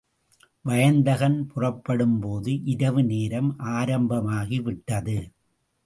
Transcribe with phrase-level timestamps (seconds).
[0.65, 5.19] வயந்தகன் புறப்படும்போது இரவு நேரம் ஆரம்பமாகி விட்டது.